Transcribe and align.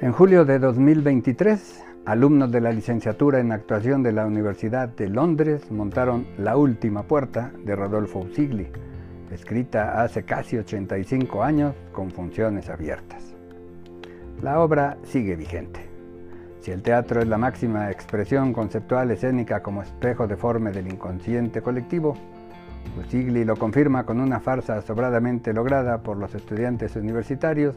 En 0.00 0.12
julio 0.12 0.44
de 0.44 0.58
2023, 0.58 1.84
alumnos 2.04 2.50
de 2.50 2.60
la 2.60 2.72
licenciatura 2.72 3.38
en 3.38 3.52
actuación 3.52 4.02
de 4.02 4.12
la 4.12 4.26
Universidad 4.26 4.88
de 4.88 5.08
Londres 5.08 5.70
montaron 5.70 6.26
La 6.36 6.56
Última 6.56 7.04
Puerta 7.04 7.52
de 7.64 7.76
Rodolfo 7.76 8.18
Usigli, 8.18 8.66
escrita 9.30 10.02
hace 10.02 10.24
casi 10.24 10.58
85 10.58 11.42
años 11.44 11.74
con 11.92 12.10
funciones 12.10 12.68
abiertas. 12.68 13.34
La 14.42 14.60
obra 14.60 14.98
sigue 15.04 15.36
vigente. 15.36 15.80
Si 16.60 16.72
el 16.72 16.82
teatro 16.82 17.20
es 17.22 17.28
la 17.28 17.38
máxima 17.38 17.90
expresión 17.90 18.52
conceptual 18.52 19.12
escénica 19.12 19.62
como 19.62 19.82
espejo 19.82 20.26
deforme 20.26 20.72
del 20.72 20.88
inconsciente 20.88 21.62
colectivo, 21.62 22.16
Usigli 22.98 23.44
lo 23.44 23.56
confirma 23.56 24.04
con 24.04 24.20
una 24.20 24.40
farsa 24.40 24.82
sobradamente 24.82 25.52
lograda 25.54 26.02
por 26.02 26.16
los 26.16 26.34
estudiantes 26.34 26.96
universitarios 26.96 27.76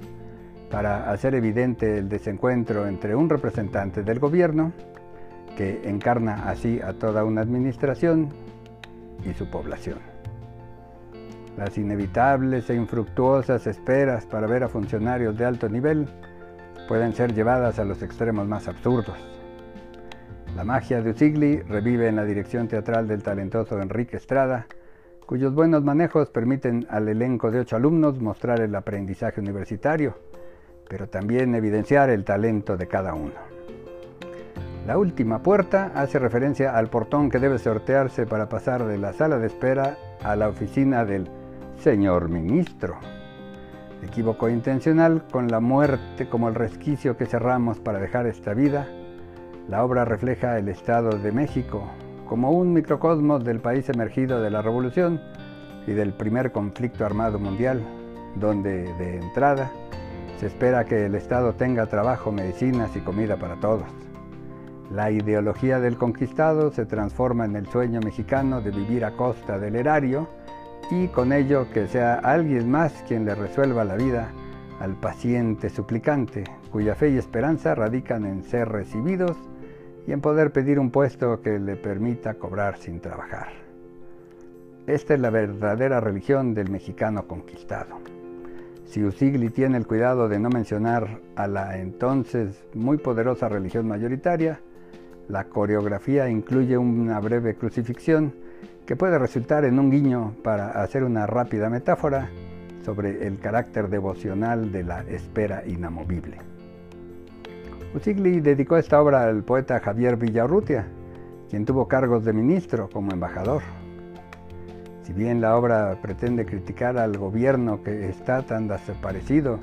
para 0.70 1.12
hacer 1.12 1.36
evidente 1.36 2.00
el 2.00 2.10
desencuentro 2.10 2.88
entre 2.88 3.16
un 3.16 3.30
representante 3.30 4.04
del 4.04 4.20
gobierno, 4.20 4.74
que 5.56 5.90
encarna 5.90 6.50
así 6.50 6.80
a 6.82 6.94
toda 6.94 7.24
una 7.24 7.42
administración, 7.42 8.30
y 9.26 9.34
su 9.34 9.50
población. 9.50 10.00
Las 11.58 11.78
inevitables 11.78 12.70
e 12.70 12.76
infructuosas 12.76 13.66
esperas 13.68 14.26
para 14.26 14.48
ver 14.48 14.64
a 14.64 14.70
funcionarios 14.70 15.38
de 15.38 15.46
alto 15.46 15.68
nivel 15.70 16.08
pueden 16.88 17.14
ser 17.14 17.34
llevadas 17.34 17.80
a 17.80 17.86
los 17.86 18.02
extremos 18.04 18.48
más 18.48 18.68
absurdos. 18.68 19.18
La 20.56 20.64
magia 20.64 21.02
de 21.02 21.12
Usigli 21.12 21.62
revive 21.62 22.08
en 22.08 22.16
la 22.16 22.26
dirección 22.26 22.68
teatral 22.68 23.08
del 23.08 23.24
talentoso 23.24 23.82
Enrique 23.82 24.18
Estrada, 24.18 24.68
cuyos 25.26 25.54
buenos 25.54 25.84
manejos 25.84 26.30
permiten 26.30 26.88
al 26.90 27.10
elenco 27.10 27.52
de 27.52 27.60
ocho 27.60 27.76
alumnos 27.76 28.20
mostrar 28.22 28.62
el 28.62 28.74
aprendizaje 28.76 29.42
universitario, 29.42 30.16
pero 30.90 31.08
también 31.08 31.56
evidenciar 31.56 32.10
el 32.10 32.24
talento 32.24 32.78
de 32.78 32.88
cada 32.88 33.14
uno. 33.14 33.34
La 34.86 34.98
última 34.98 35.44
puerta 35.44 35.92
hace 35.96 36.18
referencia 36.18 36.78
al 36.78 36.90
portón 36.90 37.30
que 37.30 37.40
debe 37.40 37.60
sortearse 37.60 38.26
para 38.26 38.48
pasar 38.48 38.86
de 38.86 38.98
la 38.98 39.12
sala 39.12 39.38
de 39.38 39.48
espera 39.48 39.98
a 40.24 40.36
la 40.36 40.48
oficina 40.48 41.04
del 41.04 41.30
señor 41.82 42.30
ministro. 42.30 42.96
Equívoco 44.02 44.48
intencional 44.48 45.26
con 45.30 45.50
la 45.50 45.60
muerte 45.60 46.30
como 46.30 46.48
el 46.48 46.56
resquicio 46.56 47.18
que 47.18 47.26
cerramos 47.26 47.80
para 47.80 48.00
dejar 48.00 48.28
esta 48.28 48.54
vida, 48.54 48.88
la 49.68 49.84
obra 49.84 50.06
refleja 50.06 50.58
el 50.58 50.70
Estado 50.70 51.10
de 51.10 51.34
México 51.34 51.84
como 52.26 52.52
un 52.52 52.72
microcosmos 52.72 53.44
del 53.44 53.60
país 53.60 53.90
emergido 53.90 54.42
de 54.42 54.52
la 54.52 54.62
Revolución 54.62 55.22
y 55.86 55.92
del 55.92 56.14
primer 56.14 56.52
conflicto 56.52 57.06
armado 57.06 57.40
mundial, 57.40 57.82
donde 58.36 58.94
de 58.94 59.18
entrada 59.18 59.72
se 60.40 60.48
espera 60.48 60.86
que 60.86 61.06
el 61.06 61.16
Estado 61.16 61.54
tenga 61.54 61.88
trabajo, 61.88 62.32
medicinas 62.32 62.96
y 62.96 63.00
comida 63.00 63.38
para 63.38 63.56
todos. 63.56 63.88
La 64.92 65.12
ideología 65.12 65.80
del 65.80 65.98
conquistado 65.98 66.72
se 66.72 66.86
transforma 66.86 67.46
en 67.46 67.56
el 67.56 67.68
sueño 67.68 68.00
mexicano 68.00 68.62
de 68.62 68.72
vivir 68.72 69.04
a 69.04 69.12
costa 69.12 69.60
del 69.60 69.76
erario 69.76 70.28
y 70.92 71.08
con 71.08 71.34
ello 71.34 71.68
que 71.74 71.88
sea 71.88 72.16
alguien 72.16 72.72
más 72.72 73.04
quien 73.08 73.26
le 73.26 73.36
resuelva 73.36 73.84
la 73.84 73.96
vida 73.96 74.30
al 74.80 74.94
paciente 74.96 75.70
suplicante, 75.70 76.44
cuya 76.72 76.96
fe 76.96 77.10
y 77.10 77.18
esperanza 77.18 77.76
radican 77.76 78.26
en 78.26 78.44
ser 78.44 78.70
recibidos 78.70 79.36
y 80.06 80.14
en 80.14 80.22
poder 80.22 80.54
pedir 80.54 80.80
un 80.80 80.92
puesto 80.92 81.42
que 81.42 81.60
le 81.60 81.76
permita 81.76 82.36
cobrar 82.36 82.78
sin 82.78 83.02
trabajar. 83.02 83.50
Esta 84.86 85.16
es 85.16 85.20
la 85.20 85.32
verdadera 85.32 86.00
religión 86.00 86.54
del 86.54 86.70
mexicano 86.70 87.28
conquistado. 87.28 88.17
Si 88.88 89.04
Usigli 89.04 89.50
tiene 89.50 89.78
el 89.78 89.86
cuidado 89.86 90.30
de 90.30 90.40
no 90.40 90.50
mencionar 90.50 91.20
a 91.36 91.48
la 91.48 91.78
entonces 91.78 92.66
muy 92.74 92.98
poderosa 92.98 93.50
religión 93.50 93.86
mayoritaria, 93.86 94.62
la 95.28 95.44
coreografía 95.44 96.30
incluye 96.30 96.78
una 96.78 97.20
breve 97.20 97.56
crucifixión 97.56 98.34
que 98.86 98.96
puede 98.96 99.20
resultar 99.20 99.66
en 99.66 99.78
un 99.78 99.92
guiño 99.92 100.36
para 100.42 100.82
hacer 100.82 101.04
una 101.04 101.28
rápida 101.28 101.70
metáfora 101.70 102.30
sobre 102.86 103.28
el 103.28 103.38
carácter 103.40 103.90
devocional 103.90 104.72
de 104.72 104.86
la 104.86 105.02
espera 105.02 105.64
inamovible. 105.68 106.38
Usigli 107.94 108.40
dedicó 108.40 108.78
esta 108.78 109.02
obra 109.02 109.26
al 109.26 109.44
poeta 109.44 109.82
Javier 109.82 110.16
Villarrutia, 110.16 110.88
quien 111.50 111.66
tuvo 111.66 111.90
cargos 111.90 112.24
de 112.24 112.32
ministro 112.32 112.90
como 112.90 113.12
embajador. 113.12 113.64
Si 115.08 115.14
bien 115.14 115.40
la 115.40 115.56
obra 115.56 115.98
pretende 116.02 116.46
criticar 116.46 116.98
al 116.98 117.18
gobierno 117.18 117.82
que 117.82 118.10
está 118.10 118.42
tan 118.42 118.68
desaparecido 118.68 119.62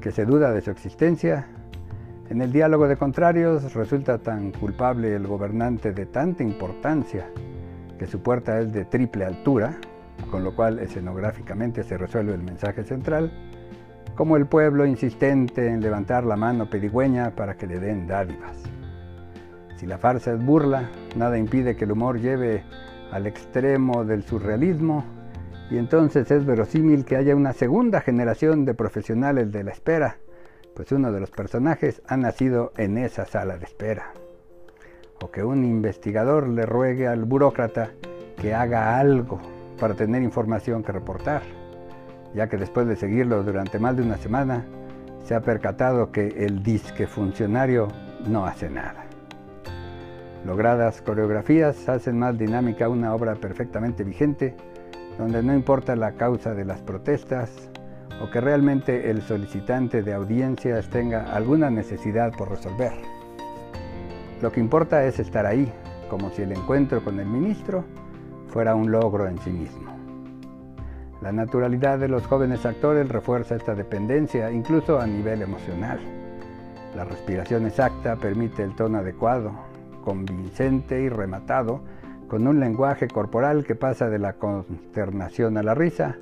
que 0.00 0.12
se 0.12 0.24
duda 0.24 0.50
de 0.50 0.62
su 0.62 0.70
existencia, 0.70 1.46
en 2.30 2.40
el 2.40 2.52
diálogo 2.52 2.88
de 2.88 2.96
contrarios 2.96 3.74
resulta 3.74 4.16
tan 4.16 4.50
culpable 4.50 5.14
el 5.14 5.26
gobernante 5.26 5.92
de 5.92 6.06
tanta 6.06 6.42
importancia 6.42 7.28
que 7.98 8.06
su 8.06 8.22
puerta 8.22 8.60
es 8.60 8.72
de 8.72 8.86
triple 8.86 9.26
altura, 9.26 9.76
con 10.30 10.42
lo 10.42 10.56
cual 10.56 10.78
escenográficamente 10.78 11.82
se 11.82 11.98
resuelve 11.98 12.32
el 12.32 12.42
mensaje 12.42 12.82
central, 12.82 13.30
como 14.14 14.38
el 14.38 14.46
pueblo 14.46 14.86
insistente 14.86 15.68
en 15.68 15.82
levantar 15.82 16.24
la 16.24 16.36
mano 16.36 16.70
pedigüeña 16.70 17.32
para 17.32 17.58
que 17.58 17.66
le 17.66 17.78
den 17.78 18.06
dádivas. 18.06 18.56
Si 19.76 19.84
la 19.84 19.98
farsa 19.98 20.32
es 20.32 20.42
burla, 20.42 20.88
nada 21.14 21.36
impide 21.36 21.76
que 21.76 21.84
el 21.84 21.92
humor 21.92 22.18
lleve 22.18 22.64
al 23.12 23.26
extremo 23.26 24.04
del 24.04 24.22
surrealismo 24.22 25.04
y 25.70 25.76
entonces 25.76 26.30
es 26.30 26.46
verosímil 26.46 27.04
que 27.04 27.16
haya 27.16 27.36
una 27.36 27.52
segunda 27.52 28.00
generación 28.00 28.64
de 28.64 28.74
profesionales 28.74 29.52
de 29.52 29.64
la 29.64 29.72
espera, 29.72 30.16
pues 30.74 30.92
uno 30.92 31.12
de 31.12 31.20
los 31.20 31.30
personajes 31.30 32.00
ha 32.06 32.16
nacido 32.16 32.72
en 32.76 32.96
esa 32.96 33.26
sala 33.26 33.58
de 33.58 33.64
espera. 33.64 34.12
O 35.22 35.30
que 35.30 35.44
un 35.44 35.64
investigador 35.64 36.48
le 36.48 36.64
ruegue 36.64 37.06
al 37.06 37.24
burócrata 37.24 37.90
que 38.40 38.54
haga 38.54 38.98
algo 38.98 39.40
para 39.78 39.94
tener 39.94 40.22
información 40.22 40.82
que 40.82 40.92
reportar, 40.92 41.42
ya 42.34 42.48
que 42.48 42.56
después 42.56 42.86
de 42.86 42.96
seguirlo 42.96 43.42
durante 43.42 43.78
más 43.78 43.96
de 43.96 44.02
una 44.02 44.16
semana, 44.16 44.64
se 45.24 45.34
ha 45.34 45.40
percatado 45.40 46.10
que 46.12 46.28
el 46.28 46.62
disque 46.62 47.06
funcionario 47.06 47.88
no 48.26 48.46
hace 48.46 48.70
nada. 48.70 49.07
Logradas 50.44 51.02
coreografías 51.02 51.88
hacen 51.88 52.18
más 52.18 52.38
dinámica 52.38 52.88
una 52.88 53.14
obra 53.14 53.34
perfectamente 53.34 54.04
vigente, 54.04 54.54
donde 55.18 55.42
no 55.42 55.52
importa 55.52 55.96
la 55.96 56.12
causa 56.12 56.54
de 56.54 56.64
las 56.64 56.80
protestas 56.80 57.50
o 58.22 58.30
que 58.30 58.40
realmente 58.40 59.10
el 59.10 59.22
solicitante 59.22 60.02
de 60.02 60.14
audiencias 60.14 60.88
tenga 60.88 61.34
alguna 61.34 61.70
necesidad 61.70 62.32
por 62.32 62.50
resolver. 62.50 62.92
Lo 64.40 64.52
que 64.52 64.60
importa 64.60 65.04
es 65.04 65.18
estar 65.18 65.44
ahí, 65.44 65.70
como 66.08 66.30
si 66.30 66.42
el 66.42 66.52
encuentro 66.52 67.02
con 67.02 67.18
el 67.18 67.26
ministro 67.26 67.84
fuera 68.48 68.74
un 68.74 68.90
logro 68.90 69.26
en 69.26 69.38
sí 69.38 69.50
mismo. 69.50 69.92
La 71.20 71.32
naturalidad 71.32 71.98
de 71.98 72.08
los 72.08 72.24
jóvenes 72.26 72.64
actores 72.64 73.08
refuerza 73.08 73.56
esta 73.56 73.74
dependencia, 73.74 74.52
incluso 74.52 75.00
a 75.00 75.06
nivel 75.06 75.42
emocional. 75.42 75.98
La 76.94 77.04
respiración 77.04 77.66
exacta 77.66 78.16
permite 78.16 78.62
el 78.62 78.76
tono 78.76 78.98
adecuado, 78.98 79.52
convincente 80.02 81.02
y 81.02 81.08
rematado, 81.08 81.80
con 82.28 82.46
un 82.46 82.60
lenguaje 82.60 83.08
corporal 83.08 83.64
que 83.64 83.74
pasa 83.74 84.08
de 84.08 84.18
la 84.18 84.34
consternación 84.34 85.56
a 85.56 85.62
la 85.62 85.74
risa, 85.74 86.16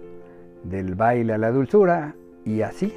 del 0.62 0.94
baile 0.94 1.34
a 1.34 1.38
la 1.38 1.50
dulzura 1.50 2.14
y 2.44 2.62
así 2.62 2.94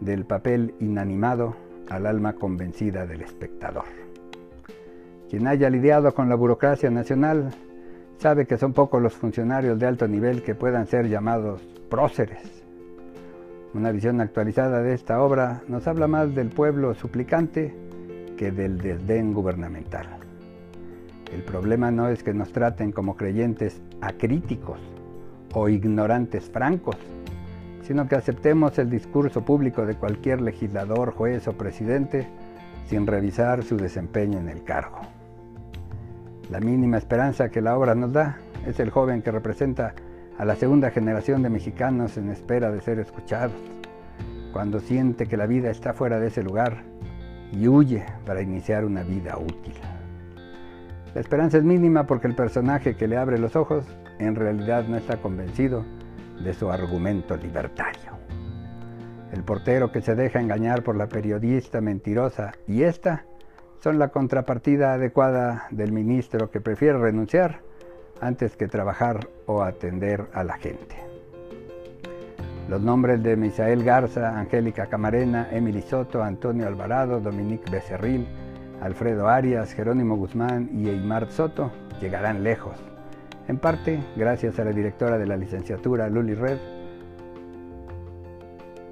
del 0.00 0.24
papel 0.24 0.74
inanimado 0.80 1.56
al 1.88 2.06
alma 2.06 2.34
convencida 2.34 3.06
del 3.06 3.22
espectador. 3.22 3.84
Quien 5.28 5.46
haya 5.46 5.70
lidiado 5.70 6.14
con 6.14 6.28
la 6.28 6.34
burocracia 6.34 6.90
nacional 6.90 7.50
sabe 8.18 8.46
que 8.46 8.58
son 8.58 8.72
pocos 8.72 9.02
los 9.02 9.14
funcionarios 9.14 9.78
de 9.78 9.86
alto 9.86 10.08
nivel 10.08 10.42
que 10.42 10.54
puedan 10.54 10.86
ser 10.86 11.08
llamados 11.08 11.62
próceres. 11.90 12.64
Una 13.74 13.92
visión 13.92 14.20
actualizada 14.20 14.82
de 14.82 14.94
esta 14.94 15.20
obra 15.20 15.62
nos 15.68 15.86
habla 15.86 16.06
más 16.06 16.34
del 16.34 16.48
pueblo 16.48 16.94
suplicante 16.94 17.74
que 18.38 18.50
del 18.52 18.78
desdén 18.78 19.34
gubernamental. 19.34 20.06
El 21.30 21.42
problema 21.42 21.90
no 21.90 22.08
es 22.08 22.22
que 22.22 22.32
nos 22.32 22.52
traten 22.52 22.92
como 22.92 23.16
creyentes 23.16 23.82
acríticos 24.00 24.80
o 25.52 25.68
ignorantes 25.68 26.48
francos, 26.48 26.96
sino 27.82 28.08
que 28.08 28.16
aceptemos 28.16 28.78
el 28.78 28.88
discurso 28.88 29.44
público 29.44 29.84
de 29.84 29.96
cualquier 29.96 30.40
legislador, 30.40 31.12
juez 31.12 31.46
o 31.48 31.52
presidente 31.52 32.26
sin 32.86 33.06
revisar 33.06 33.62
su 33.62 33.76
desempeño 33.76 34.38
en 34.38 34.48
el 34.48 34.64
cargo. 34.64 35.00
La 36.50 36.60
mínima 36.60 36.96
esperanza 36.96 37.50
que 37.50 37.60
la 37.60 37.76
obra 37.76 37.94
nos 37.94 38.12
da 38.12 38.38
es 38.66 38.80
el 38.80 38.90
joven 38.90 39.20
que 39.20 39.30
representa 39.30 39.94
a 40.38 40.44
la 40.44 40.54
segunda 40.54 40.90
generación 40.90 41.42
de 41.42 41.50
mexicanos 41.50 42.16
en 42.16 42.30
espera 42.30 42.70
de 42.70 42.80
ser 42.80 42.98
escuchados, 43.00 43.60
cuando 44.52 44.80
siente 44.80 45.26
que 45.26 45.36
la 45.36 45.46
vida 45.46 45.70
está 45.70 45.92
fuera 45.92 46.20
de 46.20 46.28
ese 46.28 46.42
lugar 46.42 46.84
y 47.52 47.68
huye 47.68 48.04
para 48.26 48.42
iniciar 48.42 48.84
una 48.84 49.02
vida 49.02 49.36
útil. 49.38 49.74
La 51.14 51.20
esperanza 51.20 51.58
es 51.58 51.64
mínima 51.64 52.06
porque 52.06 52.26
el 52.26 52.34
personaje 52.34 52.96
que 52.96 53.08
le 53.08 53.16
abre 53.16 53.38
los 53.38 53.56
ojos 53.56 53.86
en 54.18 54.34
realidad 54.34 54.86
no 54.86 54.96
está 54.96 55.16
convencido 55.16 55.84
de 56.42 56.54
su 56.54 56.70
argumento 56.70 57.36
libertario. 57.36 58.18
el 59.32 59.42
portero 59.44 59.92
que 59.92 60.00
se 60.00 60.14
deja 60.14 60.40
engañar 60.40 60.82
por 60.82 60.96
la 60.96 61.08
periodista 61.08 61.80
mentirosa 61.80 62.52
y 62.66 62.82
esta 62.82 63.24
son 63.80 63.98
la 63.98 64.08
contrapartida 64.08 64.94
adecuada 64.94 65.66
del 65.70 65.92
ministro 65.92 66.50
que 66.50 66.60
prefiere 66.60 66.98
renunciar 66.98 67.60
antes 68.20 68.56
que 68.56 68.68
trabajar 68.68 69.28
o 69.46 69.62
atender 69.62 70.26
a 70.32 70.44
la 70.44 70.54
gente. 70.54 71.07
Los 72.68 72.82
nombres 72.82 73.22
de 73.22 73.34
Misael 73.34 73.82
Garza, 73.82 74.38
Angélica 74.38 74.86
Camarena, 74.86 75.48
Emily 75.50 75.80
Soto, 75.80 76.22
Antonio 76.22 76.66
Alvarado, 76.66 77.18
Dominique 77.18 77.70
Becerril, 77.70 78.28
Alfredo 78.82 79.26
Arias, 79.26 79.72
Jerónimo 79.72 80.16
Guzmán 80.16 80.68
y 80.74 80.90
Eymar 80.90 81.30
Soto 81.30 81.70
llegarán 81.98 82.44
lejos, 82.44 82.76
en 83.48 83.58
parte 83.58 84.00
gracias 84.16 84.58
a 84.58 84.64
la 84.64 84.72
directora 84.72 85.16
de 85.16 85.26
la 85.26 85.38
licenciatura 85.38 86.10
Luli 86.10 86.34
Red. 86.34 86.58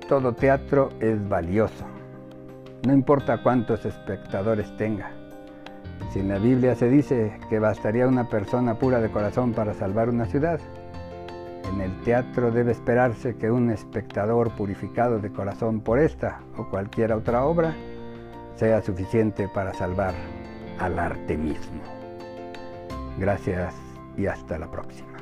Todo 0.08 0.32
teatro 0.32 0.88
es 0.98 1.28
valioso, 1.28 1.84
no 2.86 2.94
importa 2.94 3.42
cuántos 3.42 3.84
espectadores 3.84 4.74
tenga. 4.78 5.10
Si 6.12 6.20
en 6.20 6.28
la 6.28 6.38
Biblia 6.38 6.74
se 6.76 6.88
dice 6.88 7.38
que 7.50 7.58
bastaría 7.58 8.08
una 8.08 8.30
persona 8.30 8.78
pura 8.78 9.00
de 9.00 9.10
corazón 9.10 9.52
para 9.52 9.74
salvar 9.74 10.08
una 10.08 10.24
ciudad, 10.24 10.60
el 11.86 12.00
teatro 12.02 12.50
debe 12.50 12.72
esperarse 12.72 13.36
que 13.36 13.48
un 13.48 13.70
espectador 13.70 14.50
purificado 14.56 15.20
de 15.20 15.30
corazón 15.30 15.80
por 15.80 16.00
esta 16.00 16.40
o 16.56 16.68
cualquier 16.68 17.12
otra 17.12 17.44
obra 17.44 17.74
sea 18.56 18.82
suficiente 18.82 19.48
para 19.48 19.72
salvar 19.72 20.14
al 20.80 20.98
arte 20.98 21.36
mismo. 21.36 21.80
Gracias 23.18 23.74
y 24.16 24.26
hasta 24.26 24.58
la 24.58 24.68
próxima. 24.68 25.16